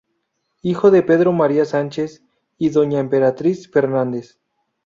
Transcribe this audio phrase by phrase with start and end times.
[0.63, 2.23] Hijo de "Pedro María Sánchez"
[2.57, 4.39] y doña "Emperatriz Fernández".